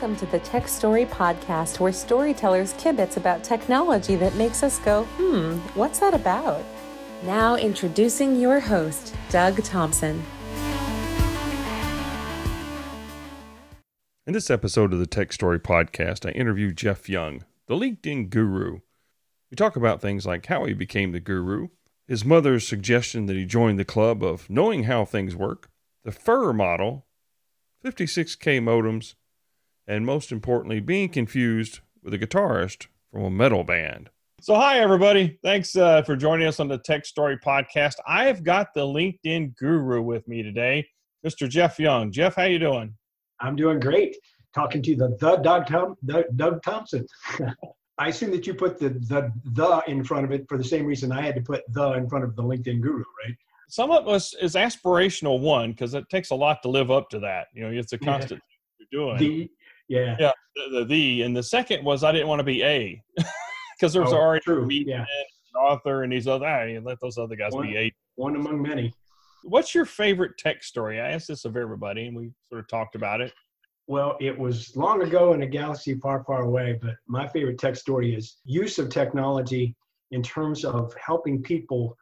[0.00, 5.02] Welcome to the Tech Story Podcast, where storytellers kibitz about technology that makes us go,
[5.16, 6.62] hmm, what's that about?
[7.24, 10.22] Now, introducing your host, Doug Thompson.
[14.24, 18.78] In this episode of the Tech Story Podcast, I interview Jeff Young, the LinkedIn guru.
[19.50, 21.70] We talk about things like how he became the guru,
[22.06, 25.68] his mother's suggestion that he join the club of knowing how things work,
[26.04, 27.04] the FIR model,
[27.84, 29.14] 56K modems,
[29.88, 34.10] and most importantly, being confused with a guitarist from a metal band.
[34.40, 35.40] So, hi everybody!
[35.42, 37.94] Thanks uh, for joining us on the Tech Story Podcast.
[38.06, 40.86] I have got the LinkedIn guru with me today,
[41.26, 41.48] Mr.
[41.48, 42.12] Jeff Young.
[42.12, 42.94] Jeff, how you doing?
[43.40, 44.16] I'm doing great.
[44.54, 47.04] Talking to the the Doug, Tom, the, Doug Thompson.
[47.98, 50.86] I assume that you put the the the in front of it for the same
[50.86, 53.34] reason I had to put the in front of the LinkedIn guru, right?
[53.68, 57.18] Some of us is aspirational one because it takes a lot to live up to
[57.20, 57.48] that.
[57.52, 58.40] You know, it's a constant
[58.78, 58.86] yeah.
[58.92, 59.18] you're doing.
[59.18, 59.50] The
[59.88, 60.16] yeah.
[60.18, 60.32] Yeah.
[60.56, 63.02] The, the, the, and the second was I didn't want to be a
[63.78, 65.00] because there's Oh, already true, yeah.
[65.02, 66.46] an author and these other.
[66.46, 67.92] Hey, let those other guys One- be a.
[68.16, 68.92] One among many.
[69.44, 71.00] What's your favorite tech story?
[71.00, 73.32] I asked this of everybody, and we sort of talked about it.
[73.86, 77.76] Well, it was long ago in a galaxy far, far away, but my favorite tech
[77.76, 79.74] story is use of technology
[80.10, 81.96] in terms of helping people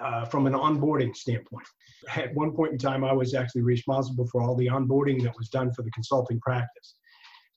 [0.00, 1.66] uh, from an onboarding standpoint.
[2.14, 5.48] At one point in time, I was actually responsible for all the onboarding that was
[5.48, 6.94] done for the consulting practice.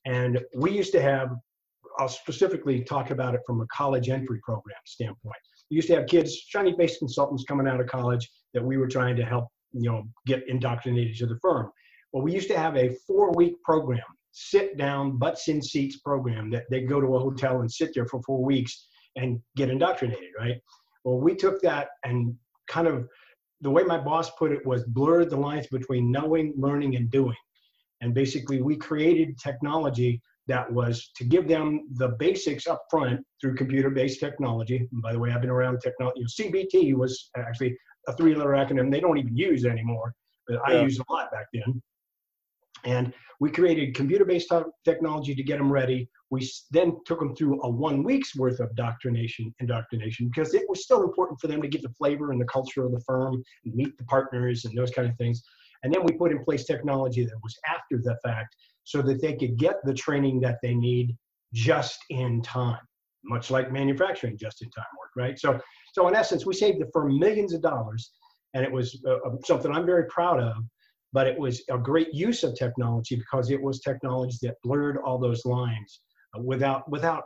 [0.10, 1.30] And we used to have,
[2.00, 5.38] I'll specifically talk about it from a college entry program standpoint.
[5.70, 8.88] We used to have kids, shiny based consultants coming out of college that we were
[8.88, 11.70] trying to help, you know, get indoctrinated to the firm.
[12.12, 16.50] Well, we used to have a four week program, sit down, butts in seats program
[16.50, 20.30] that they go to a hotel and sit there for four weeks and get indoctrinated,
[20.40, 20.58] right?
[21.04, 22.34] Well, we took that and
[22.68, 23.08] kind of
[23.62, 27.36] the way my boss put it was blurred the lines between knowing, learning, and doing.
[28.02, 33.56] And basically, we created technology that was to give them the basics up front through
[33.56, 34.88] computer based technology.
[34.91, 36.22] And by the way, I've been around technology.
[36.22, 40.13] You know, CBT was actually a three letter acronym they don't even use anymore,
[40.47, 41.81] but I used a lot back then.
[42.84, 44.51] And we created computer based
[44.84, 46.09] technology to get them ready.
[46.31, 50.84] We then took them through a one week's worth of doctrination, indoctrination, because it was
[50.84, 53.75] still important for them to get the flavor and the culture of the firm and
[53.75, 55.44] meet the partners and those kind of things.
[55.84, 59.35] And then we put in place technology that was after the fact so that they
[59.35, 61.16] could get the training that they need
[61.53, 62.79] just in time,
[63.23, 65.39] much like manufacturing just in time work, right?
[65.39, 65.59] So,
[65.94, 68.12] so in essence, we saved the firm millions of dollars,
[68.53, 70.56] and it was uh, uh, something I'm very proud of.
[71.12, 75.18] But it was a great use of technology because it was technology that blurred all
[75.18, 76.01] those lines
[76.38, 77.23] uh, without without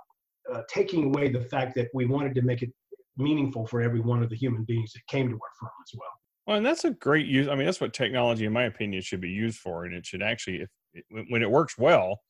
[0.53, 2.69] uh, taking away the fact that we wanted to make it
[3.18, 6.23] meaningful for every one of the human beings that came to our firm as well.
[6.46, 7.48] Well, and that's a great use.
[7.48, 9.86] I mean, that's what technology, in my opinion, should be used for.
[9.86, 12.22] And it should actually, if it, when- it works well,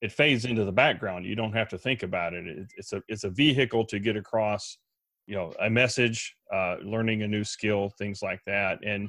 [0.00, 1.24] it fades into the background.
[1.24, 2.46] You don't have to think about it.
[2.46, 4.78] it it's a it's a vehicle to get across,
[5.26, 8.80] you know, a message, uh, learning a new skill, things like that.
[8.84, 9.08] And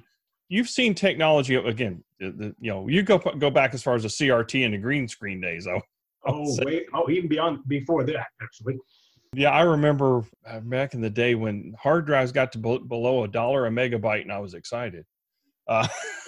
[0.50, 2.04] you've seen technology again.
[2.20, 4.78] The, the, you know, you go go back as far as the CRT and the
[4.78, 5.66] green screen days.
[5.66, 5.82] though.
[6.26, 8.78] Oh, wait, oh, even beyond before that, actually.
[9.34, 13.24] Yeah, I remember uh, back in the day when hard drives got to be- below
[13.24, 15.06] a dollar a megabyte, and I was excited.
[15.68, 15.88] Uh,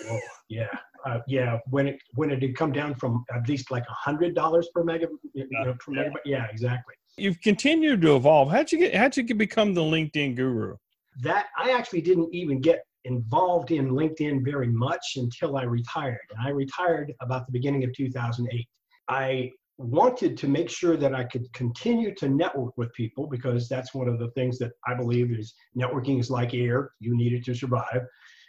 [0.09, 0.67] Oh, yeah,
[1.05, 1.59] uh, yeah.
[1.69, 4.83] When it when it had come down from at least like a hundred dollars per
[4.83, 6.03] mega, you know, per Yeah.
[6.03, 6.25] megabyte.
[6.25, 6.95] Yeah, exactly.
[7.17, 8.49] you've continued to evolve.
[8.51, 8.95] How'd you get?
[8.95, 10.75] How'd you get, become the LinkedIn guru?
[11.22, 16.45] That I actually didn't even get involved in LinkedIn very much until I retired, and
[16.45, 18.67] I retired about the beginning of 2008.
[19.07, 23.94] I wanted to make sure that I could continue to network with people because that's
[23.94, 26.91] one of the things that I believe is networking is like air.
[27.00, 28.02] You need it to survive.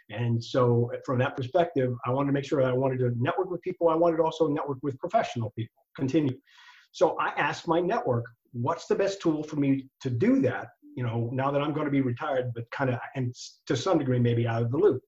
[0.09, 3.51] And so, from that perspective, I wanted to make sure that I wanted to network
[3.51, 3.89] with people.
[3.89, 6.37] I wanted to also network with professional people, continue.
[6.93, 8.23] So, I asked my network,
[8.53, 10.67] what's the best tool for me to do that?
[10.95, 13.35] You know, now that I'm going to be retired, but kind of, and
[13.65, 15.01] to some degree, maybe out of the loop.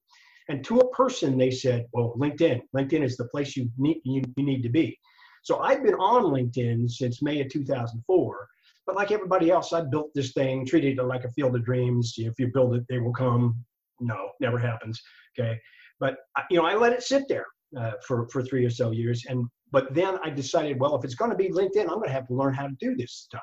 [0.50, 2.62] And to a person, they said, well, LinkedIn.
[2.76, 5.00] LinkedIn is the place you need, you, you need to be.
[5.44, 8.48] So, I've been on LinkedIn since May of 2004.
[8.86, 12.16] But like everybody else, I built this thing, treated it like a field of dreams.
[12.18, 13.64] If you build it, they will come
[14.00, 15.02] no, never happens.
[15.38, 15.60] Okay,
[16.00, 16.18] but
[16.50, 17.46] you know, I let it sit there
[17.78, 21.16] uh, for for three or so years, and but then I decided, well, if it's
[21.16, 23.42] going to be LinkedIn, I'm going to have to learn how to do this stuff.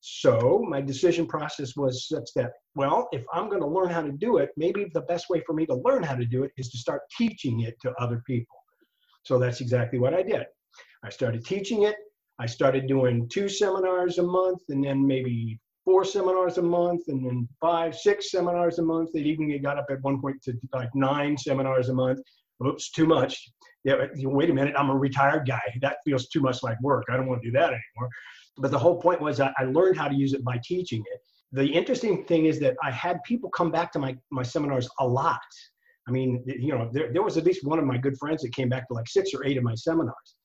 [0.00, 4.12] So my decision process was such that, well, if I'm going to learn how to
[4.12, 6.70] do it, maybe the best way for me to learn how to do it is
[6.70, 8.56] to start teaching it to other people.
[9.24, 10.46] So that's exactly what I did.
[11.04, 11.96] I started teaching it.
[12.38, 17.24] I started doing two seminars a month, and then maybe four seminars a month and
[17.24, 19.08] then five, six seminars a month.
[19.14, 22.20] It even got up at one point to like nine seminars a month.
[22.64, 23.50] oops, too much.
[23.84, 25.62] Yeah, wait a minute, I'm a retired guy.
[25.80, 27.04] That feels too much like work.
[27.10, 28.10] I don't want to do that anymore.
[28.58, 31.20] But the whole point was I, I learned how to use it by teaching it.
[31.52, 35.06] The interesting thing is that I had people come back to my, my seminars a
[35.08, 35.40] lot.
[36.06, 38.54] I mean, you know, there, there was at least one of my good friends that
[38.54, 40.36] came back to like six or eight of my seminars.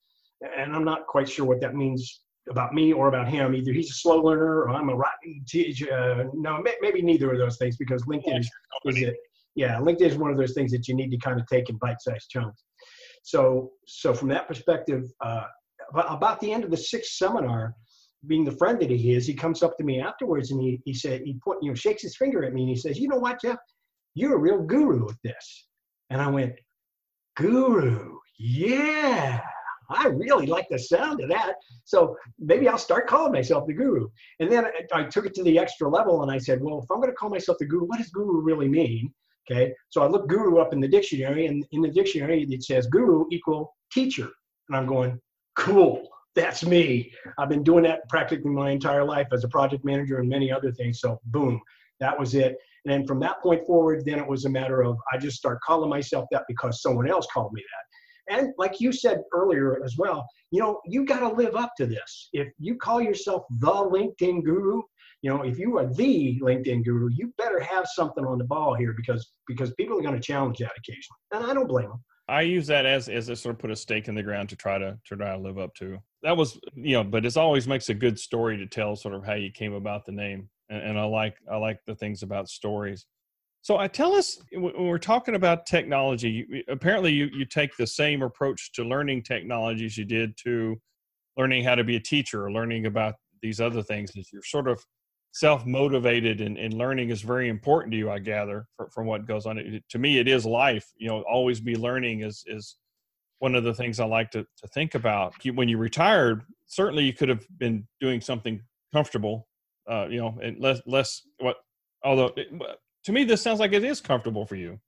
[0.58, 3.56] And I'm not quite sure what that means about me or about him.
[3.56, 5.94] Either he's a slow learner or I'm a rotten teacher.
[5.94, 8.52] Uh, no, maybe neither of those things because LinkedIn is,
[8.86, 9.16] is it.
[9.56, 11.78] Yeah, LinkedIn is one of those things that you need to kind of take in
[11.78, 12.64] bite-sized chunks.
[13.24, 15.44] So, so from that perspective, uh,
[15.94, 17.76] about the end of the sixth seminar,
[18.28, 20.94] being the friend that he is, he comes up to me afterwards and he, he
[20.94, 23.18] said, he put, you know, shakes his finger at me and he says, you know
[23.18, 23.58] what, Jeff,
[24.16, 25.68] you're a real guru at this.
[26.10, 26.54] And I went,
[27.38, 29.42] guru, yeah.
[29.94, 31.56] I really like the sound of that.
[31.86, 34.08] So maybe I'll start calling myself the guru.
[34.40, 36.92] And then I, I took it to the extra level and I said, well, if
[36.92, 39.14] I'm going to call myself the guru, what does guru really mean?
[39.50, 39.74] Okay.
[39.90, 43.26] So I looked guru up in the dictionary and in the dictionary it says guru
[43.32, 44.30] equal teacher.
[44.70, 45.20] And I'm going,
[45.58, 46.08] cool.
[46.36, 47.12] That's me.
[47.38, 50.72] I've been doing that practically my entire life as a project manager and many other
[50.72, 51.00] things.
[51.00, 51.62] So boom,
[52.00, 52.58] that was it.
[52.86, 55.60] And then from that point forward, then it was a matter of I just start
[55.62, 57.93] calling myself that because someone else called me that.
[58.30, 61.86] And like you said earlier as well, you know, you got to live up to
[61.86, 62.30] this.
[62.34, 64.82] If you call yourself the LinkedIn guru,
[65.22, 68.76] you know, if you are the LinkedIn guru, you better have something on the ball
[68.76, 72.04] here because because people are going to challenge that occasionally, and I don't blame them.
[72.28, 74.56] I use that as as a sort of put a stake in the ground to
[74.56, 75.98] try to to try to live up to.
[76.24, 79.26] That was you know, but it always makes a good story to tell, sort of
[79.26, 82.50] how you came about the name, and, and I like I like the things about
[82.50, 83.06] stories.
[83.64, 88.22] So I tell us when we're talking about technology, apparently you, you take the same
[88.22, 90.76] approach to learning technologies you did to
[91.38, 94.12] learning how to be a teacher or learning about these other things.
[94.18, 94.84] Is You're sort of
[95.32, 99.58] self-motivated and, and learning is very important to you, I gather, from what goes on.
[99.58, 100.92] It, to me, it is life.
[100.98, 102.76] You know, always be learning is, is
[103.40, 105.36] one of the things I like to, to think about.
[105.56, 108.62] When you retired, certainly you could have been doing something
[108.94, 109.48] comfortable,
[109.90, 111.56] uh, you know, and less, less what,
[112.04, 112.36] although
[113.04, 114.80] to me, this sounds like it is comfortable for you.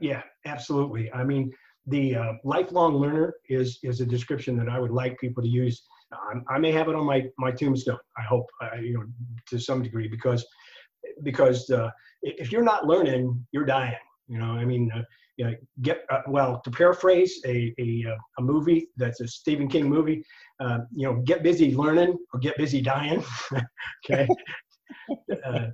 [0.00, 1.12] Yeah, absolutely.
[1.12, 1.52] I mean,
[1.86, 5.82] the uh, lifelong learner is is a description that I would like people to use.
[6.48, 7.98] I may have it on my my tombstone.
[8.16, 9.04] I hope uh, you know
[9.48, 10.46] to some degree because
[11.22, 11.90] because uh,
[12.22, 13.96] if you're not learning, you're dying.
[14.28, 15.02] You know, I mean, uh,
[15.36, 19.68] you know, get uh, well to paraphrase a, a uh, a movie that's a Stephen
[19.68, 20.24] King movie.
[20.60, 23.24] Uh, you know, get busy learning or get busy dying.
[24.04, 24.28] okay,
[25.46, 25.66] uh,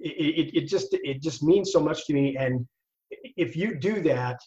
[0.00, 2.36] it, it, just it just means so much to me.
[2.36, 2.66] And
[3.36, 4.38] if you do that,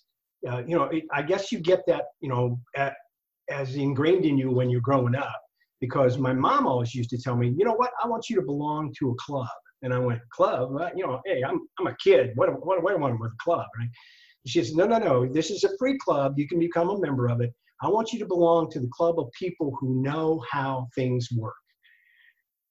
[0.47, 2.93] uh, you know, it, I guess you get that, you know, at,
[3.49, 5.41] as ingrained in you when you're growing up.
[5.79, 8.43] Because my mom always used to tell me, you know what, I want you to
[8.43, 9.47] belong to a club.
[9.81, 10.71] And I went, club?
[10.71, 12.31] Well, you know, hey, I'm, I'm a kid.
[12.35, 13.89] What, what, what do I want with a club, right?
[14.45, 16.33] She says, no, no, no, this is a free club.
[16.37, 17.51] You can become a member of it.
[17.81, 21.55] I want you to belong to the club of people who know how things work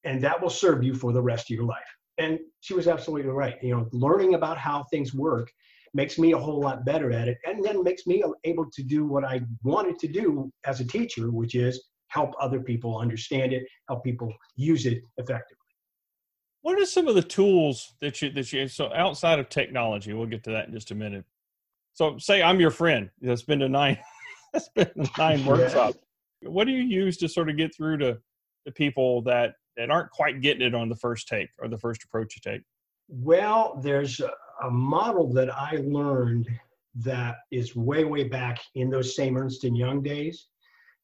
[0.04, 1.78] and that will serve you for the rest of your life.
[2.18, 3.56] And she was absolutely right.
[3.62, 5.50] You know, learning about how things work
[5.94, 9.06] makes me a whole lot better at it, and then makes me able to do
[9.06, 13.64] what I wanted to do as a teacher, which is help other people understand it,
[13.88, 15.56] help people use it effectively.
[16.62, 20.12] What are some of the tools that you that you so outside of technology?
[20.12, 21.24] We'll get to that in just a minute.
[21.94, 23.10] So, say I'm your friend.
[23.20, 23.98] That's been a nine.
[24.52, 25.94] that's been a nine workshop.
[26.42, 26.48] Yeah.
[26.48, 28.16] What do you use to sort of get through to
[28.64, 32.04] the people that that aren't quite getting it on the first take or the first
[32.04, 32.62] approach you take?
[33.08, 34.30] Well, there's a,
[34.70, 36.46] model that I learned
[36.96, 40.48] that is way, way back in those same Ernst and Young days,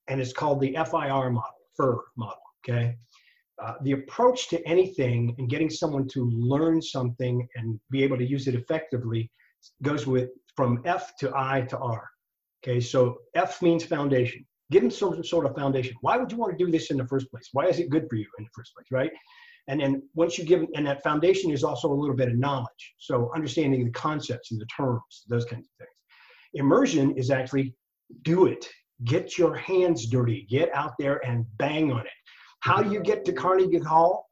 [0.08, 2.36] and it's called the FIR model, FIR model.
[2.62, 2.96] Okay,
[3.64, 8.26] uh, the approach to anything and getting someone to learn something and be able to
[8.26, 9.30] use it effectively
[9.82, 12.10] goes with from F to I to R.
[12.62, 15.94] Okay, so F means foundation give them some sort of foundation.
[16.00, 17.48] Why would you want to do this in the first place?
[17.52, 19.10] Why is it good for you in the first place, right?
[19.68, 22.94] And then once you give, and that foundation is also a little bit of knowledge.
[22.98, 25.90] So understanding the concepts and the terms, those kinds of things.
[26.54, 27.74] Immersion is actually
[28.22, 28.68] do it.
[29.04, 30.46] Get your hands dirty.
[30.48, 32.12] Get out there and bang on it.
[32.60, 34.26] How do you get to Carnegie Hall?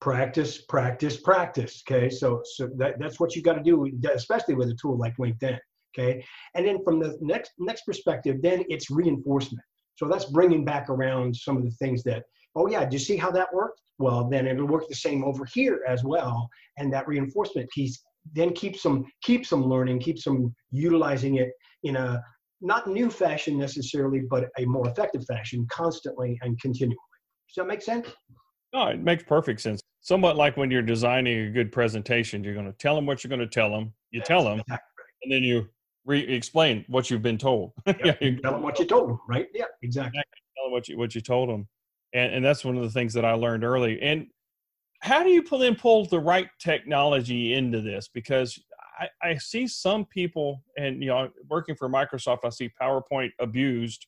[0.00, 1.82] Practice, practice, practice.
[1.86, 5.14] Okay, so so that, that's what you got to do, especially with a tool like
[5.18, 5.58] LinkedIn.
[5.94, 9.62] Okay, and then from the next next perspective, then it's reinforcement.
[10.00, 12.24] So that's bringing back around some of the things that,
[12.56, 13.82] oh yeah, do you see how that worked?
[13.98, 16.48] Well, then it'll work the same over here as well.
[16.78, 18.02] And that reinforcement piece
[18.34, 21.50] then keeps them keeps them learning, keeps them utilizing it
[21.82, 22.22] in a
[22.62, 26.96] not new fashion necessarily, but a more effective fashion, constantly and continually.
[27.48, 28.08] Does that make sense?
[28.72, 29.82] No, it makes perfect sense.
[30.00, 33.28] Somewhat like when you're designing a good presentation, you're going to tell them what you're
[33.28, 33.92] going to tell them.
[34.12, 35.04] You tell them, exactly.
[35.24, 35.68] and then you
[36.04, 37.72] re- explain what you've been told.
[37.86, 39.48] yeah, tell them what you told them, right?
[39.54, 40.20] Yeah, exactly.
[40.56, 41.68] Tell them what you what you told them,
[42.12, 44.00] and and that's one of the things that I learned early.
[44.00, 44.26] And
[45.00, 48.08] how do you pull then pull the right technology into this?
[48.12, 48.58] Because
[48.98, 54.06] I, I see some people, and you know, working for Microsoft, I see PowerPoint abused,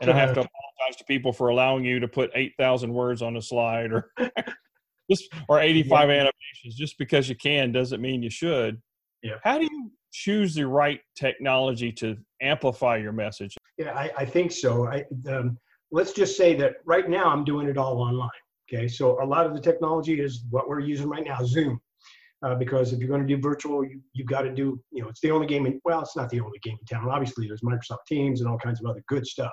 [0.00, 0.40] and I have to
[0.80, 4.10] apologize to people for allowing you to put eight thousand words on a slide or
[5.10, 6.16] just or eighty five yeah.
[6.16, 6.74] animations.
[6.76, 8.80] Just because you can doesn't mean you should.
[9.22, 9.36] Yeah.
[9.42, 13.56] How do you choose the right technology to amplify your message?
[13.76, 14.86] Yeah, I, I think so.
[14.86, 15.58] I, um,
[15.90, 18.30] let's just say that right now I'm doing it all online.
[18.72, 21.80] Okay, so a lot of the technology is what we're using right now, Zoom.
[22.44, 25.08] Uh, because if you're going to do virtual, you, you've got to do, you know,
[25.08, 27.08] it's the only game in, well, it's not the only game in town.
[27.08, 29.52] Obviously, there's Microsoft Teams and all kinds of other good stuff.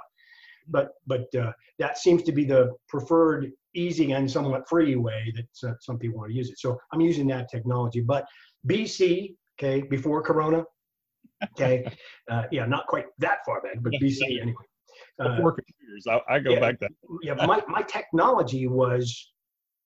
[0.67, 5.69] But but uh, that seems to be the preferred, easy and somewhat free way that
[5.69, 6.59] uh, some people want to use it.
[6.59, 8.01] So I'm using that technology.
[8.01, 8.25] But
[8.67, 10.63] BC, okay, before Corona,
[11.53, 11.85] okay,
[12.31, 14.63] uh, yeah, not quite that far back, but BC anyway.
[15.19, 16.91] Uh, before computers, I, I go yeah, back that.
[17.21, 19.33] yeah, my my technology was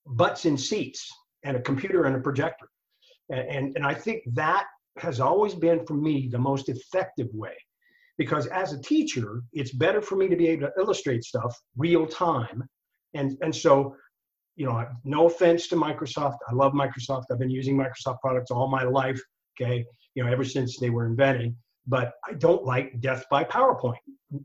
[0.05, 1.09] butts in seats
[1.43, 2.67] and a computer and a projector,
[3.29, 4.65] and, and and I think that
[4.97, 7.55] has always been for me the most effective way.
[8.17, 12.05] Because as a teacher it's better for me to be able to illustrate stuff real
[12.05, 12.63] time.
[13.13, 13.93] And and so
[14.55, 16.37] you know no offense to microsoft.
[16.49, 17.25] I love microsoft.
[17.29, 19.21] I've been using microsoft products all my life
[19.59, 19.85] okay?
[20.13, 21.55] You know ever since they were invented
[21.87, 23.97] but i don't like death by powerpoint.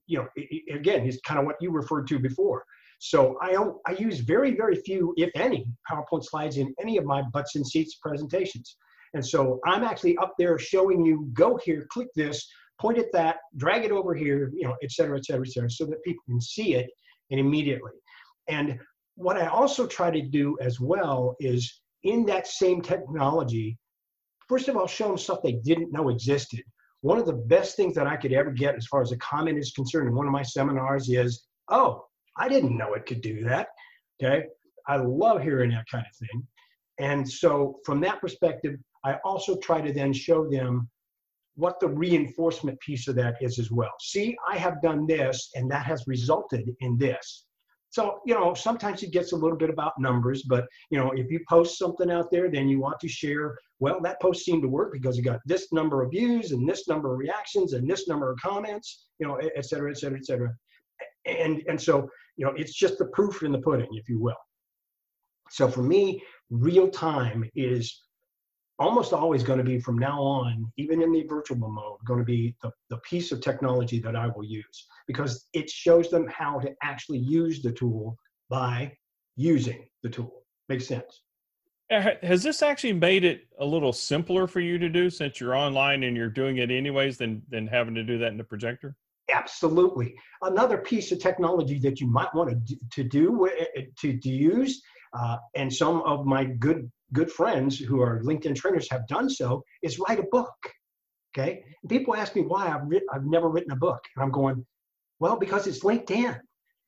[0.07, 2.65] You know it, it, again it's kind of what you referred to before.
[2.99, 7.05] So I, don't I use very very few if any powerpoint slides in any of
[7.05, 8.77] my butts and seats presentations.
[9.15, 12.47] And so i'm actually up there showing you go here click this
[12.81, 15.71] point at that, drag it over here, you know, et cetera, et cetera, et cetera,
[15.71, 16.89] so that people can see it
[17.31, 17.93] and immediately.
[18.49, 18.79] And
[19.17, 23.77] what I also try to do as well is in that same technology,
[24.51, 26.65] first of all, show them stuff they didn't know existed.
[27.03, 29.59] One of the best things that I could ever get as far as a comment
[29.59, 32.05] is concerned in one of my seminars is, oh,
[32.37, 33.69] I didn't know it could do that.
[34.21, 34.47] Okay.
[34.89, 36.47] I love hearing that kind of thing.
[36.99, 40.91] And so from that perspective, I also try to then show them
[41.55, 43.93] what the reinforcement piece of that is as well.
[44.01, 47.47] See, I have done this and that has resulted in this.
[47.91, 51.29] So, you know, sometimes it gets a little bit about numbers, but, you know, if
[51.31, 54.69] you post something out there, then you want to share, well, that post seemed to
[54.69, 58.07] work because it got this number of views and this number of reactions and this
[58.07, 60.55] number of comments, you know, et cetera, et cetera, et cetera.
[61.27, 64.37] And, and so, you know, it's just the proof in the pudding, if you will.
[65.51, 68.03] So for me, real time is
[68.81, 72.25] almost always going to be from now on, even in the virtual mode, going to
[72.25, 76.59] be the, the piece of technology that I will use because it shows them how
[76.61, 78.17] to actually use the tool
[78.49, 78.93] by
[79.37, 80.45] using the tool.
[80.71, 81.23] Makes sense.
[81.91, 86.05] Has this actually made it a little simpler for you to do since you're online
[86.05, 88.97] and you're doing it anyways than, than having to do that in the projector?
[89.33, 90.15] Absolutely.
[90.43, 94.81] Another piece of technology that you might want to, to do, uh, to, to use,
[95.13, 99.63] uh, and some of my good good friends who are LinkedIn trainers have done so
[99.83, 100.55] is write a book.
[101.37, 101.63] Okay.
[101.83, 104.01] And people ask me why I've, writ- I've never written a book.
[104.17, 104.65] And I'm going,
[105.21, 106.39] well, because it's LinkedIn.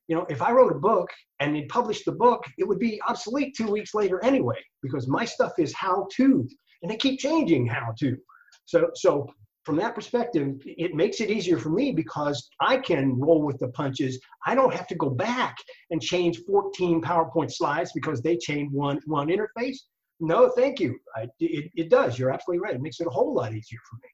[0.07, 3.01] You know, if I wrote a book and they published the book, it would be
[3.07, 6.45] obsolete two weeks later anyway, because my stuff is how to,
[6.81, 8.17] and they keep changing how to.
[8.65, 9.29] So, so
[9.63, 13.69] from that perspective, it makes it easier for me because I can roll with the
[13.69, 14.19] punches.
[14.45, 15.55] I don't have to go back
[15.89, 19.77] and change 14 PowerPoint slides because they changed one one interface.
[20.23, 20.97] No, thank you.
[21.15, 22.17] I, it, it does.
[22.17, 22.75] You're absolutely right.
[22.75, 24.09] It makes it a whole lot easier for me.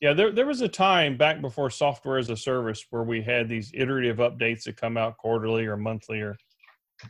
[0.00, 3.48] Yeah, there, there was a time back before software as a service where we had
[3.48, 6.36] these iterative updates that come out quarterly or monthly or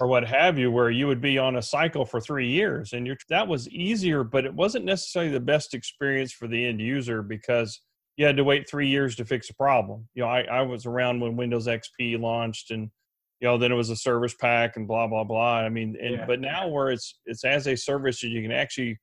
[0.00, 3.06] or what have you, where you would be on a cycle for three years, and
[3.06, 7.22] you're, that was easier, but it wasn't necessarily the best experience for the end user
[7.22, 7.80] because
[8.16, 10.08] you had to wait three years to fix a problem.
[10.14, 12.90] You know, I, I was around when Windows XP launched, and
[13.40, 16.16] you know then it was a service pack and blah blah blah i mean and
[16.16, 16.26] yeah.
[16.26, 18.98] but now where it's it's as a service you can actually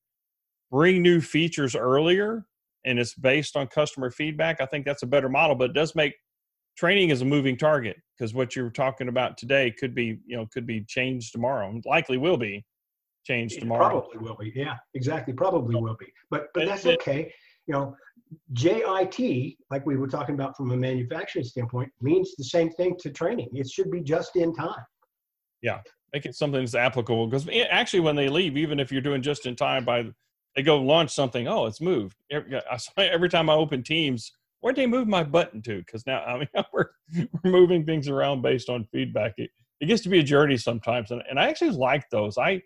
[0.69, 2.45] bring new features earlier
[2.85, 5.95] and it's based on customer feedback i think that's a better model but it does
[5.95, 6.13] make
[6.77, 10.47] training as a moving target because what you're talking about today could be you know
[10.53, 12.63] could be changed tomorrow and likely will be
[13.25, 17.31] changed tomorrow probably will be yeah exactly probably will be but but that's okay
[17.67, 17.95] you know
[18.53, 23.09] JIT, like we were talking about from a manufacturing standpoint, means the same thing to
[23.09, 23.49] training.
[23.53, 24.83] It should be just in time.
[25.61, 25.79] Yeah,
[26.13, 27.27] make it something that's applicable.
[27.27, 30.05] Because actually, when they leave, even if you're doing just in time, by
[30.55, 32.17] they go launch something, oh, it's moved.
[32.29, 32.59] Every,
[32.97, 35.77] every time I open Teams, where'd they move my button to?
[35.77, 39.33] Because now, I mean, we're, we're moving things around based on feedback.
[39.37, 42.37] It, it gets to be a journey sometimes, and, and I actually like those.
[42.37, 42.61] I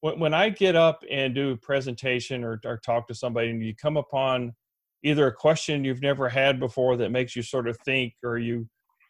[0.00, 3.62] when, when I get up and do a presentation or, or talk to somebody, and
[3.62, 4.54] you come upon
[5.02, 8.68] either a question you've never had before that makes you sort of think, or you,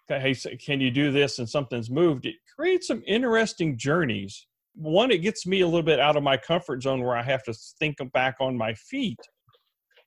[0.09, 1.39] hey, can you do this?
[1.39, 2.27] And something's moved.
[2.27, 4.47] It creates some interesting journeys.
[4.75, 7.43] One, it gets me a little bit out of my comfort zone where I have
[7.45, 9.19] to think back on my feet,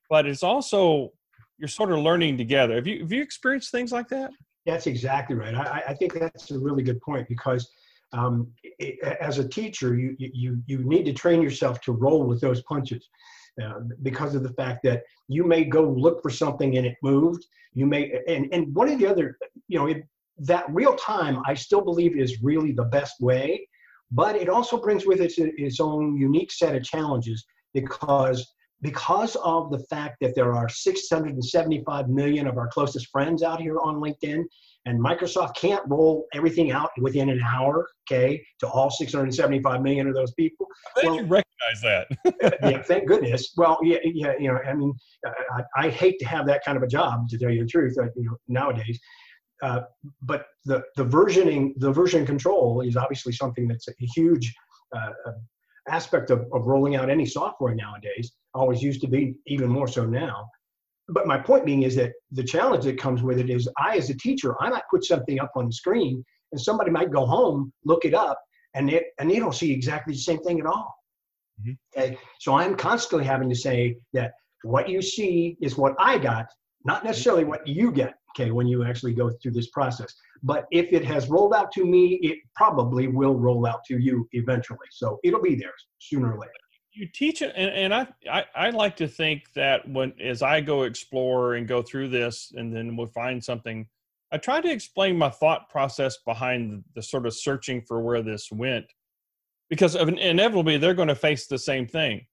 [0.08, 1.10] but it's also
[1.58, 2.74] you're sort of learning together.
[2.74, 4.30] Have you have you experienced things like that?
[4.66, 5.54] That's exactly right.
[5.54, 7.70] I, I think that's a really good point because
[8.14, 12.40] um, it, as a teacher, you, you, you need to train yourself to roll with
[12.40, 13.08] those punches.
[13.62, 17.46] Uh, because of the fact that you may go look for something and it moved.
[17.72, 20.02] You may, and, and one of the other, you know, it,
[20.38, 23.68] that real time, I still believe is really the best way,
[24.10, 27.44] but it also brings with it its own unique set of challenges
[27.74, 28.44] because
[28.82, 33.78] because of the fact that there are 675 million of our closest friends out here
[33.80, 34.44] on LinkedIn,
[34.86, 40.14] and Microsoft can't roll everything out within an hour, okay, to all 675 million of
[40.14, 40.66] those people.
[40.98, 42.08] I well, you recognize that.
[42.62, 43.54] yeah, thank goodness.
[43.56, 44.92] Well, yeah, yeah, you know, I mean,
[45.24, 47.96] I, I, hate to have that kind of a job, to tell you the truth,
[47.98, 49.00] uh, you know, nowadays.
[49.62, 49.80] Uh,
[50.22, 54.54] but the, the versioning, the version control is obviously something that's a huge
[54.94, 55.32] uh, uh,
[55.88, 58.32] aspect of, of rolling out any software nowadays.
[58.54, 60.48] Always used to be, even more so now
[61.08, 64.10] but my point being is that the challenge that comes with it is I, as
[64.10, 67.72] a teacher, I might put something up on the screen and somebody might go home,
[67.84, 68.40] look it up,
[68.74, 70.94] and it and they don't see exactly the same thing at all.
[71.60, 72.00] Mm-hmm.
[72.00, 76.46] Okay, so I'm constantly having to say that what you see is what I got,
[76.84, 78.14] not necessarily what you get.
[78.36, 80.12] Okay, when you actually go through this process,
[80.42, 84.28] but if it has rolled out to me, it probably will roll out to you
[84.32, 84.88] eventually.
[84.90, 86.52] So it'll be there sooner or later.
[86.92, 90.60] You teach it and, and I, I, I like to think that when as i
[90.60, 93.88] go explore and go through this and then we'll find something
[94.30, 98.22] i try to explain my thought process behind the, the sort of searching for where
[98.22, 98.86] this went.
[99.70, 102.26] Because inevitably they're going to face the same thing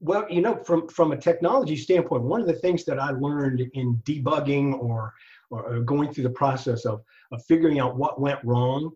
[0.00, 3.62] well you know from from a technology standpoint one of the things that i learned
[3.74, 5.12] in debugging or
[5.50, 8.90] or going through the process of, of figuring out what went wrong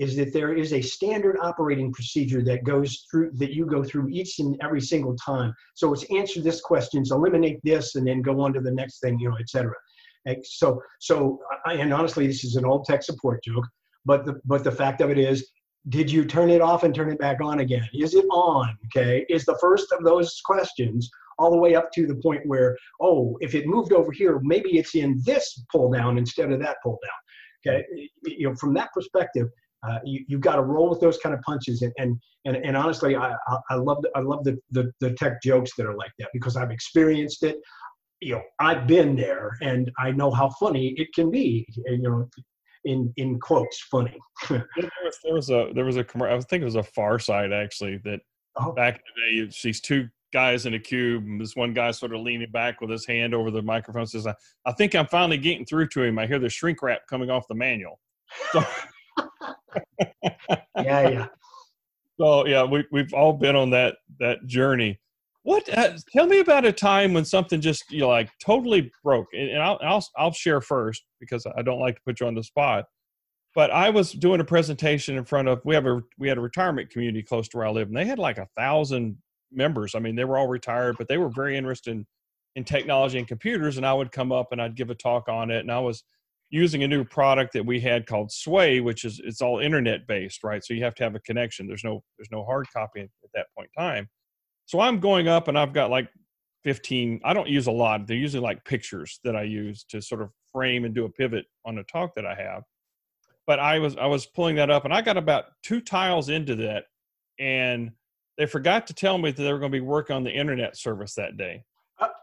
[0.00, 4.08] is that there is a standard operating procedure that goes through that you go through
[4.08, 5.54] each and every single time.
[5.74, 9.20] So it's answer this questions, eliminate this, and then go on to the next thing,
[9.20, 9.72] you know, etc.
[10.42, 13.66] So so I, and honestly, this is an old tech support joke,
[14.06, 15.50] but the but the fact of it is,
[15.88, 17.88] did you turn it off and turn it back on again?
[17.94, 18.76] Is it on?
[18.86, 22.76] Okay, is the first of those questions all the way up to the point where
[23.00, 26.76] oh, if it moved over here, maybe it's in this pull down instead of that
[26.82, 27.72] pull down.
[27.72, 27.86] Okay,
[28.24, 29.48] you know, from that perspective,
[29.82, 31.82] uh, you, have got to roll with those kind of punches.
[31.82, 33.34] And, and, and, and honestly, I,
[33.70, 36.70] I, love, I love the, the, the tech jokes that are like that because I've
[36.70, 37.58] experienced it.
[38.20, 41.66] You know, I've been there and I know how funny it can be.
[41.86, 42.28] And, you know,
[42.84, 44.16] in in quotes, funny.
[44.48, 47.52] there, was, there was a there was a I think it was a Far Side
[47.52, 48.20] actually that
[48.56, 48.72] oh.
[48.72, 49.00] back in
[49.36, 52.50] the day, these two guys in a cube, and this one guy sort of leaning
[52.50, 55.88] back with his hand over the microphone says, "I, I think I'm finally getting through
[55.88, 56.18] to him.
[56.18, 58.00] I hear the shrink wrap coming off the manual."
[58.52, 58.64] So,
[60.76, 61.26] yeah, yeah.
[62.20, 65.00] So yeah, we we've all been on that that journey.
[65.42, 65.68] What?
[65.76, 69.28] Uh, tell me about a time when something just you know, like totally broke.
[69.32, 72.44] And, I'll, I'll I'll share first because I don't like to put you on the
[72.44, 72.84] spot.
[73.54, 76.42] But I was doing a presentation in front of we have a we had a
[76.42, 79.16] retirement community close to where I live, and they had like a thousand
[79.50, 79.94] members.
[79.94, 82.06] I mean, they were all retired, but they were very interested in
[82.56, 83.76] in technology and computers.
[83.76, 86.04] And I would come up and I'd give a talk on it, and I was
[86.50, 90.44] using a new product that we had called Sway, which is it's all internet based,
[90.44, 90.62] right?
[90.64, 91.66] So you have to have a connection.
[91.66, 94.08] There's no there's no hard copy at that point in time.
[94.70, 96.08] So I'm going up and I've got like
[96.62, 97.22] 15.
[97.24, 98.06] I don't use a lot.
[98.06, 101.46] They're usually like pictures that I use to sort of frame and do a pivot
[101.64, 102.62] on a talk that I have.
[103.48, 106.54] But I was I was pulling that up and I got about two tiles into
[106.54, 106.84] that,
[107.40, 107.90] and
[108.38, 110.76] they forgot to tell me that they were going to be working on the internet
[110.76, 111.64] service that day.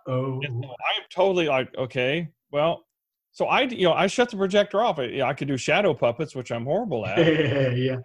[0.07, 0.41] oh.
[0.41, 2.85] I'm totally like, okay, well,
[3.33, 4.99] so I, you know, I shut the projector off.
[4.99, 7.17] I, I could do shadow puppets, which I'm horrible at.
[7.77, 7.97] yeah.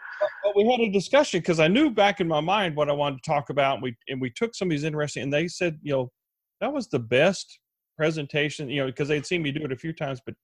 [0.54, 3.22] But we had a discussion because I knew back in my mind what I wanted
[3.22, 3.74] to talk about.
[3.74, 6.12] And we and we took some of these interesting, and they said, you know,
[6.60, 7.58] that was the best
[7.96, 10.34] presentation, you know, because they'd seen me do it a few times, but,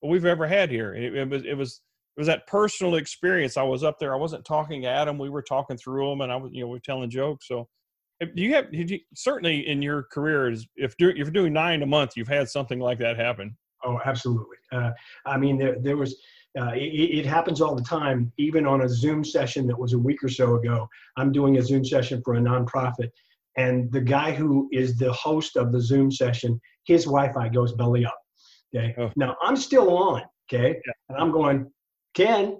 [0.00, 0.94] but we've ever had here.
[0.94, 1.80] It, it was it was
[2.16, 3.56] it was that personal experience.
[3.56, 4.14] I was up there.
[4.14, 5.18] I wasn't talking at them.
[5.18, 7.48] We were talking through them, and I was, you know, we are telling jokes.
[7.48, 7.68] So,
[8.20, 8.72] do you have?
[8.72, 12.48] You, certainly in your career, if you're, if you're doing nine a month, you've had
[12.48, 13.56] something like that happen.
[13.84, 14.56] Oh, absolutely.
[14.72, 14.92] Uh,
[15.26, 16.16] I mean, there, there was,
[16.58, 19.98] uh, it, it, happens all the time, even on a Zoom session that was a
[19.98, 20.88] week or so ago.
[21.16, 23.10] I'm doing a Zoom session for a nonprofit,
[23.56, 27.72] and the guy who is the host of the Zoom session, his Wi Fi goes
[27.72, 28.18] belly up.
[28.74, 28.94] Okay.
[28.98, 29.10] Oh.
[29.16, 30.22] Now I'm still on.
[30.52, 30.80] Okay.
[30.86, 30.92] Yeah.
[31.08, 31.70] And I'm going,
[32.14, 32.58] Ken,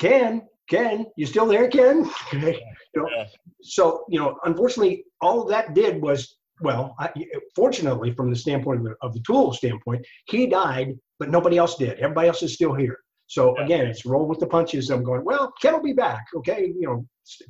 [0.00, 2.10] Ken, Ken, you still there, Ken?
[2.34, 2.60] Okay.
[2.94, 3.26] You know, yeah.
[3.62, 7.10] So, you know, unfortunately, all that did was well, I,
[7.54, 11.76] fortunately, from the standpoint of the, of the tool standpoint, he died, but nobody else
[11.76, 11.98] did.
[11.98, 12.98] Everybody else is still here.
[13.26, 14.90] So again, it's roll with the punches.
[14.90, 16.24] I'm going, well, Ken will be back.
[16.36, 16.72] Okay.
[16.78, 17.06] You know,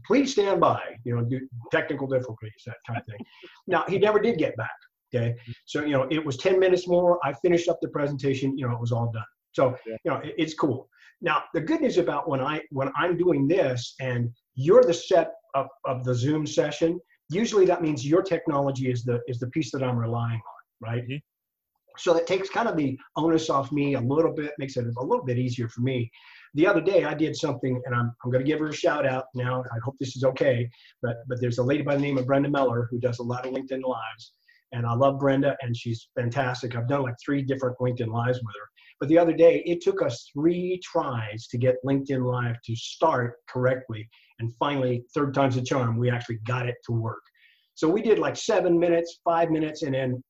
[0.07, 3.19] please stand by, you know, do technical difficulties, that kind of thing.
[3.67, 4.71] now, he never did get back.
[5.15, 5.35] Okay.
[5.67, 7.19] So, you know, it was 10 minutes more.
[7.25, 9.25] I finished up the presentation, you know, it was all done.
[9.53, 9.97] So, yeah.
[10.05, 10.89] you know, it, it's cool.
[11.21, 15.33] Now, the good news about when I when I'm doing this and you're the set
[15.55, 19.71] of, of the Zoom session, usually that means your technology is the is the piece
[19.73, 21.03] that I'm relying on, right?
[21.05, 21.17] Mm-hmm.
[21.99, 25.05] So that takes kind of the onus off me a little bit, makes it a
[25.05, 26.11] little bit easier for me.
[26.55, 29.07] The other day I did something, and I'm, I'm going to give her a shout
[29.07, 29.63] out now.
[29.63, 30.69] I hope this is okay.
[31.03, 33.47] But but there's a lady by the name of Brenda Miller who does a lot
[33.47, 34.33] of LinkedIn lives,
[34.73, 36.75] and I love Brenda, and she's fantastic.
[36.75, 38.69] I've done like three different LinkedIn lives with her.
[38.99, 43.37] But the other day, it took us three tries to get LinkedIn Live to start
[43.49, 44.09] correctly.
[44.39, 47.23] And finally, third time's a charm, we actually got it to work.
[47.75, 50.23] So we did like seven minutes, five minutes, and then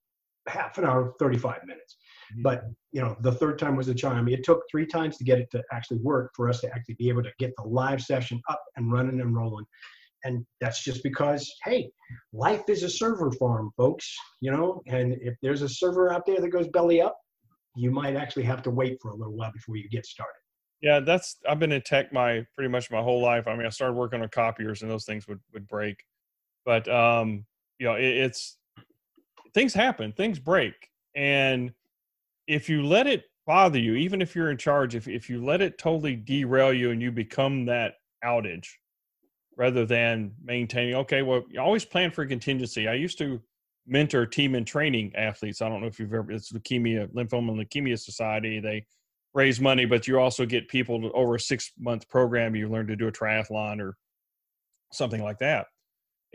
[0.48, 1.96] half an hour, 35 minutes.
[2.32, 2.42] Mm-hmm.
[2.42, 4.28] But you know, the third time was a charm.
[4.28, 7.08] It took three times to get it to actually work for us to actually be
[7.08, 9.64] able to get the live session up and running and rolling.
[10.24, 11.90] And that's just because, hey,
[12.32, 14.12] life is a server farm, folks.
[14.40, 17.16] You know, and if there's a server out there that goes belly up,
[17.76, 20.32] you might actually have to wait for a little while before you get started.
[20.82, 23.46] Yeah, that's I've been in tech my pretty much my whole life.
[23.46, 26.04] I mean, I started working on copiers and those things would would break,
[26.64, 27.46] but um,
[27.78, 28.58] you know, it, it's
[29.56, 30.74] things happen, things break,
[31.14, 31.72] and
[32.46, 35.62] if you let it bother you, even if you're in charge, if if you let
[35.62, 38.68] it totally derail you and you become that outage,
[39.56, 42.86] rather than maintaining, okay, well, you always plan for contingency.
[42.86, 43.40] I used to
[43.86, 45.62] mentor Team in Training athletes.
[45.62, 48.60] I don't know if you've ever, it's Leukemia, Lymphoma and Leukemia Society.
[48.60, 48.84] They
[49.32, 52.54] raise money, but you also get people to, over a six month program.
[52.54, 53.96] You learn to do a triathlon or
[54.92, 55.66] something like that.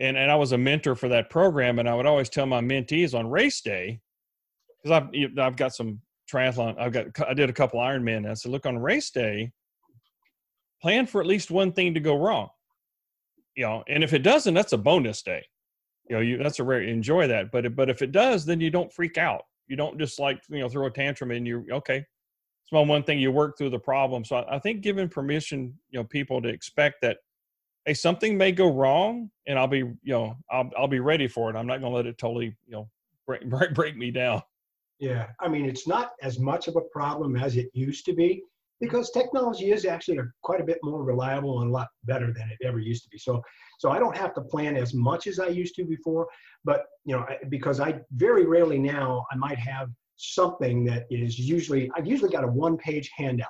[0.00, 1.78] And, and I was a mentor for that program.
[1.78, 4.00] And I would always tell my mentees on race day,
[4.82, 6.00] because I've, I've got some
[6.30, 8.18] triathlon, I've got, I did a couple Ironman.
[8.18, 9.52] And I said, look, on race day,
[10.80, 12.48] plan for at least one thing to go wrong.
[13.54, 15.44] You know, and if it doesn't, that's a bonus day
[16.08, 18.70] you know you that's a rare enjoy that but but if it does then you
[18.70, 22.04] don't freak out you don't just like you know throw a tantrum and you okay
[22.66, 25.98] small one thing you work through the problem so I, I, think giving permission you
[25.98, 27.18] know people to expect that
[27.84, 31.50] hey something may go wrong and i'll be you know i'll, I'll be ready for
[31.50, 31.56] it.
[31.56, 32.88] I'm not going to let it totally you know
[33.26, 34.42] break, break break me down.
[34.98, 38.42] Yeah i mean it's not as much of a problem as it used to be
[38.82, 42.66] because technology is actually quite a bit more reliable and a lot better than it
[42.66, 43.16] ever used to be.
[43.16, 43.40] So,
[43.78, 46.26] so I don't have to plan as much as I used to before,
[46.64, 51.92] but you know, because I very rarely now I might have something that is usually
[51.96, 53.48] I've usually got a one-page handout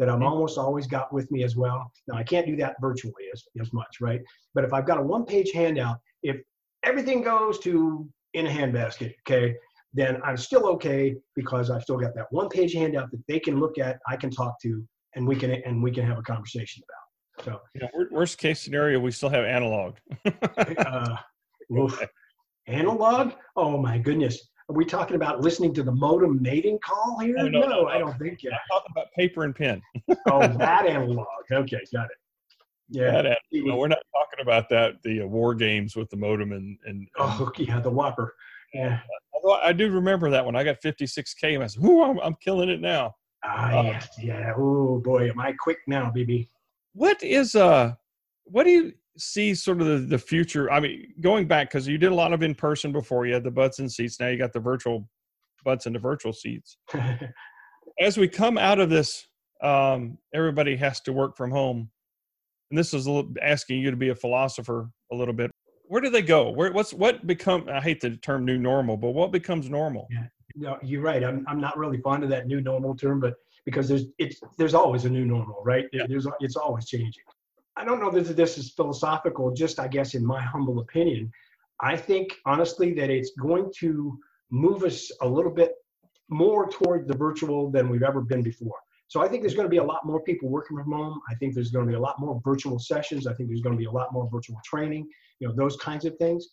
[0.00, 0.28] that I'm mm-hmm.
[0.28, 1.92] almost always got with me as well.
[2.08, 4.20] Now I can't do that virtually as, as much, right?
[4.54, 6.38] But if I've got a one-page handout, if
[6.82, 9.54] everything goes to in a handbasket, okay,
[9.92, 13.60] then I'm still okay because I've still got that one page handout that they can
[13.60, 14.82] look at, I can talk to,
[15.14, 17.44] and we can and we can have a conversation about.
[17.44, 19.96] So yeah, worst case scenario, we still have analog.
[20.78, 21.16] uh.
[22.66, 23.32] Analog?
[23.56, 24.49] Oh my goodness.
[24.70, 27.34] Are we talking about listening to the modem mating call here?
[27.34, 28.52] No, no, no, no I don't think yeah.
[28.52, 29.82] I'm talking about paper and pen.
[30.30, 31.26] oh, that analog.
[31.50, 32.16] Okay, got it.
[32.88, 33.20] Yeah.
[33.20, 35.02] That, no, we're not talking about that.
[35.02, 37.08] The uh, war games with the modem and and.
[37.18, 38.28] Oh yeah, the WOPR.
[38.72, 39.00] Yeah.
[39.34, 40.54] Although I do remember that one.
[40.54, 44.08] I got 56K, and I said, "Ooh, I'm, I'm killing it now." Ah, uh, yes,
[44.22, 44.52] yeah.
[44.56, 46.46] Oh boy, am I quick now, BB?
[46.92, 47.94] What is uh,
[48.44, 50.70] what do you see sort of the, the future?
[50.70, 53.26] I mean, going back because you did a lot of in person before.
[53.26, 54.18] You had the butts and seats.
[54.20, 55.08] Now you got the virtual
[55.64, 56.76] butts and the virtual seats.
[58.00, 59.26] As we come out of this,
[59.62, 61.90] um, everybody has to work from home,
[62.70, 65.50] and this is little, asking you to be a philosopher a little bit
[65.90, 66.50] where do they go?
[66.50, 67.68] Where what's what become?
[67.68, 70.06] I hate the term new normal, but what becomes normal?
[70.08, 71.24] Yeah, no, you're right.
[71.24, 74.72] I'm I'm not really fond of that new normal term, but because there's it's there's
[74.72, 75.86] always a new normal, right?
[75.92, 76.04] Yeah.
[76.08, 77.24] There's it's always changing.
[77.80, 79.52] I don't know that this is philosophical.
[79.52, 81.32] Just I guess in my humble opinion,
[81.80, 84.18] I think honestly that it's going to
[84.50, 85.72] move us a little bit
[86.28, 88.76] more toward the virtual than we've ever been before.
[89.08, 91.22] So I think there's going to be a lot more people working from home.
[91.30, 93.26] I think there's going to be a lot more virtual sessions.
[93.26, 96.04] I think there's going to be a lot more virtual training, you know, those kinds
[96.04, 96.48] of things.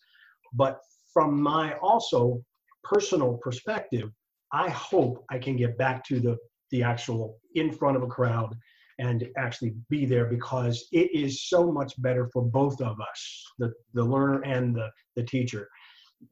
[0.54, 0.80] But
[1.12, 2.42] from my also
[2.82, 4.10] personal perspective,
[4.50, 6.38] I hope I can get back to the
[6.70, 8.56] the actual in front of a crowd
[8.98, 13.72] and actually be there because it is so much better for both of us, the,
[13.94, 15.68] the learner and the, the teacher,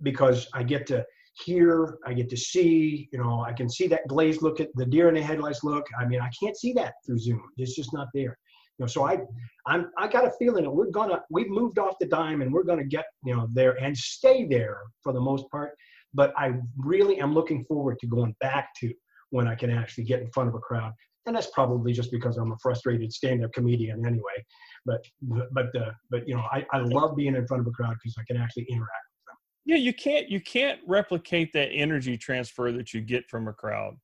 [0.02, 1.04] because I get to
[1.44, 4.86] hear, I get to see, you know, I can see that glazed look at the
[4.86, 5.86] deer in the headlights look.
[5.98, 7.42] I mean, I can't see that through Zoom.
[7.56, 8.38] It's just not there.
[8.78, 9.18] You know, so I,
[9.66, 12.64] I'm, I got a feeling that we're gonna, we've moved off the dime and we're
[12.64, 15.70] gonna get, you know, there and stay there for the most part.
[16.14, 18.92] But I really am looking forward to going back to
[19.30, 20.92] when I can actually get in front of a crowd.
[21.26, 24.44] And that's probably just because I'm a frustrated stand-up comedian anyway.
[24.84, 27.96] But, but, the, but you know, I, I love being in front of a crowd
[28.02, 29.36] because I can actually interact with them.
[29.64, 33.96] Yeah, you can't, you can't replicate that energy transfer that you get from a crowd.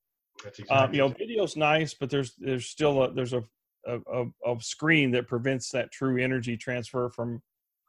[0.43, 3.43] That's exactly um, you know, video's nice, but there's there's still a, there's a
[3.85, 7.41] a, a, a screen that prevents that true energy transfer from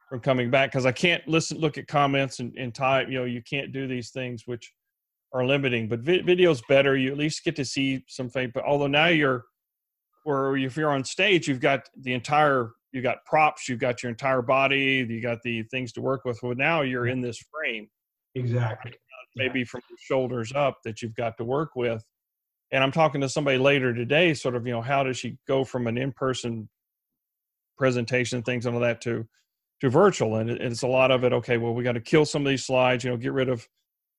[0.08, 3.08] from coming back because I can't listen, look at comments and, and type.
[3.08, 4.72] You know, you can't do these things which
[5.34, 5.88] are limiting.
[5.88, 6.96] But vi- video's better.
[6.96, 8.52] You at least get to see some things.
[8.54, 9.44] But although now you're,
[10.24, 14.10] or if you're on stage, you've got the entire, you got props, you've got your
[14.10, 16.38] entire body, you got the things to work with.
[16.42, 17.88] Well, now you're in this frame.
[18.34, 18.92] Exactly.
[19.36, 19.64] Maybe yeah.
[19.66, 22.02] from your shoulders up that you've got to work with
[22.74, 25.64] and i'm talking to somebody later today sort of you know how does she go
[25.64, 26.68] from an in-person
[27.78, 29.26] presentation things and all that to
[29.80, 32.42] to virtual and it's a lot of it okay well we got to kill some
[32.44, 33.66] of these slides you know get rid of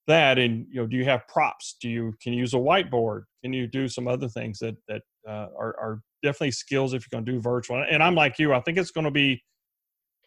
[0.08, 3.24] that and you know do you have props do you can you use a whiteboard
[3.44, 7.18] can you do some other things that that uh, are, are definitely skills if you're
[7.18, 9.42] going to do virtual and i'm like you i think it's going to be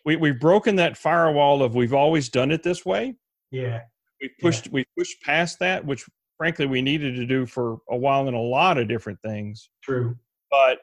[0.05, 3.15] we, we've broken that firewall of we've always done it this way
[3.53, 3.81] yeah
[4.21, 4.73] we pushed yeah.
[4.73, 6.05] we pushed past that which
[6.39, 9.69] frankly we needed to do for a while in a lot of different things.
[9.83, 10.17] True.
[10.51, 10.79] But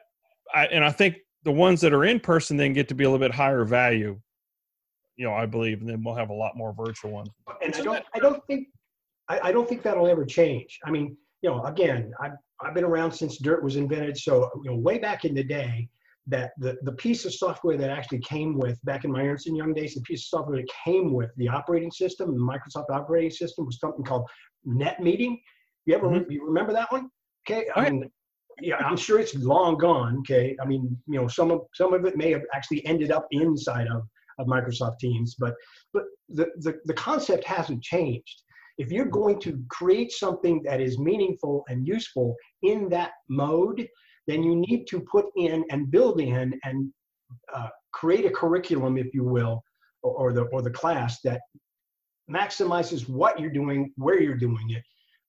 [0.54, 3.10] I and I think the ones that are in person then get to be a
[3.10, 4.20] little bit higher value.
[5.16, 7.30] You know, I believe, and then we'll have a lot more virtual ones.
[7.62, 8.68] And I don't, I don't think,
[9.28, 10.78] I, I don't think that'll ever change.
[10.84, 14.70] I mean, you know, again, I've I've been around since dirt was invented, so you
[14.70, 15.88] know, way back in the day,
[16.26, 19.56] that the, the piece of software that actually came with back in my Ernst and
[19.56, 23.30] Young days, the piece of software that came with the operating system, the Microsoft operating
[23.30, 24.28] system, was something called
[24.66, 25.38] NetMeeting.
[25.84, 26.30] You ever mm-hmm.
[26.30, 27.10] you remember that one?
[27.48, 28.10] Okay, I mean,
[28.60, 30.18] yeah, I'm sure it's long gone.
[30.20, 33.26] Okay, I mean, you know, some of some of it may have actually ended up
[33.30, 34.02] inside of
[34.38, 35.54] of Microsoft Teams, but
[35.92, 38.42] but the the, the concept hasn't changed.
[38.78, 43.88] If you're going to create something that is meaningful and useful in that mode,
[44.26, 46.92] then you need to put in and build in and
[47.54, 49.62] uh, create a curriculum, if you will,
[50.02, 51.40] or, or the or the class that
[52.30, 54.82] maximizes what you're doing, where you're doing it.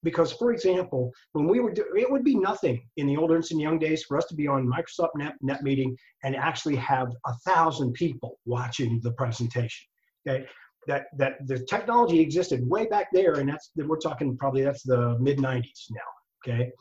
[0.03, 3.51] Because, for example, when we were, do- it would be nothing in the old Ernst
[3.51, 7.07] and Young days for us to be on Microsoft Net, Net Meeting and actually have
[7.25, 9.87] a thousand people watching the presentation.
[10.27, 10.45] Okay,
[10.87, 14.83] that that the technology existed way back there, and that's that we're talking probably that's
[14.83, 16.09] the mid '90s now.
[16.43, 16.71] Okay,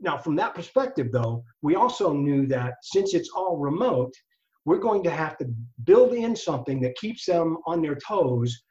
[0.00, 4.12] now from that perspective, though, we also knew that since it's all remote,
[4.64, 5.46] we're going to have to
[5.84, 8.62] build in something that keeps them on their toes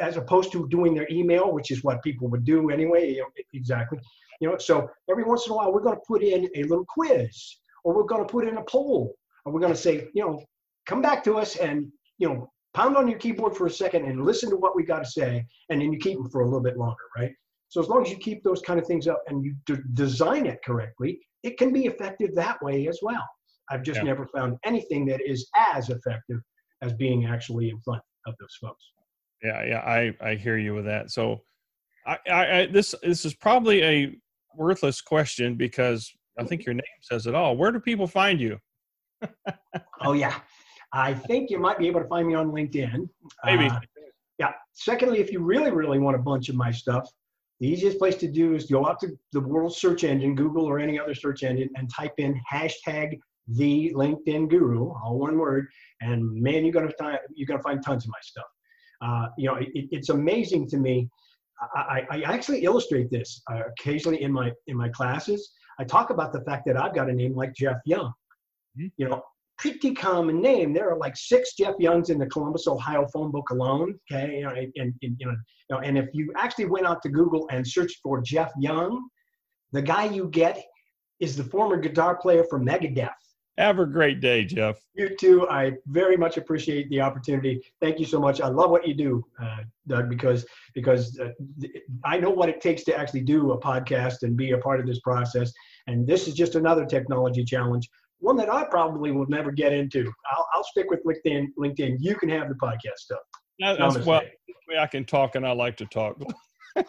[0.00, 3.20] as opposed to doing their email, which is what people would do anyway.
[3.54, 3.98] Exactly.
[4.40, 6.84] You know, so every once in a while, we're going to put in a little
[6.88, 10.22] quiz, or we're going to put in a poll, or we're going to say, you
[10.22, 10.42] know,
[10.86, 14.24] come back to us and you know, pound on your keyboard for a second and
[14.24, 16.60] listen to what we got to say, and then you keep them for a little
[16.60, 17.32] bit longer, right?
[17.68, 20.44] So as long as you keep those kind of things up and you d- design
[20.44, 23.26] it correctly, it can be effective that way as well.
[23.70, 24.04] I've just yeah.
[24.04, 26.40] never found anything that is as effective
[26.82, 28.84] as being actually in front of those folks.
[29.42, 31.10] Yeah, yeah, I I hear you with that.
[31.10, 31.42] So,
[32.06, 34.14] I, I, I this this is probably a
[34.54, 37.56] worthless question because I think your name says it all.
[37.56, 38.58] Where do people find you?
[40.02, 40.40] oh yeah,
[40.96, 43.08] I think you might be able to find me on LinkedIn.
[43.44, 43.66] Maybe.
[43.66, 43.80] Uh,
[44.38, 44.52] yeah.
[44.72, 47.08] Secondly, if you really really want a bunch of my stuff,
[47.60, 50.78] the easiest place to do is go out to the world search engine, Google or
[50.78, 55.68] any other search engine, and type in hashtag the LinkedIn Guru, all one word,
[56.00, 58.46] and man, you're gonna find you're gonna find tons of my stuff.
[59.02, 61.08] Uh, you know, it, it's amazing to me.
[61.74, 65.52] I, I actually illustrate this uh, occasionally in my in my classes.
[65.78, 68.12] I talk about the fact that I've got a name like Jeff Young.
[68.78, 68.86] Mm-hmm.
[68.96, 69.22] You know,
[69.58, 70.72] pretty common name.
[70.72, 73.98] There are like six Jeff Youngs in the Columbus, Ohio phone book alone.
[74.10, 75.36] Okay, you know, and, and, you
[75.70, 79.08] know, and if you actually went out to Google and searched for Jeff Young,
[79.72, 80.62] the guy you get
[81.20, 83.10] is the former guitar player for Megadeth.
[83.58, 84.78] Have a great day, Jeff.
[84.94, 85.48] You too.
[85.48, 87.62] I very much appreciate the opportunity.
[87.80, 88.42] Thank you so much.
[88.42, 91.30] I love what you do, uh, Doug, because because uh,
[92.04, 94.86] I know what it takes to actually do a podcast and be a part of
[94.86, 95.54] this process.
[95.86, 97.88] And this is just another technology challenge,
[98.20, 100.12] one that I probably will never get into.
[100.30, 101.48] I'll, I'll stick with LinkedIn.
[101.58, 101.96] LinkedIn.
[102.00, 103.20] You can have the podcast stuff.
[103.58, 104.22] That's well.
[104.78, 106.20] I can talk, and I like to talk.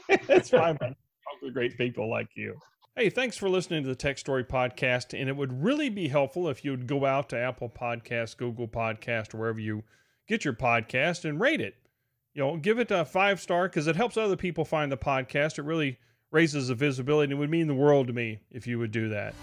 [0.10, 0.78] It's fine.
[0.78, 0.96] talk
[1.42, 2.60] with great people like you.
[2.98, 5.18] Hey, thanks for listening to the Tech Story Podcast.
[5.18, 8.68] And it would really be helpful if you would go out to Apple Podcast, Google
[8.68, 9.84] Podcast, or wherever you
[10.28, 11.76] get your podcast and rate it.
[12.34, 15.58] You know, give it a five star because it helps other people find the podcast.
[15.58, 16.00] It really
[16.32, 17.26] raises the visibility.
[17.26, 19.34] And it would mean the world to me if you would do that.